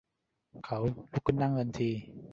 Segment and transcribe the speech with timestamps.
[0.65, 1.89] เขาลุกขึ้นนั่งทันที